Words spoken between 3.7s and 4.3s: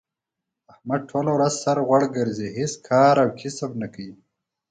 نه کوي.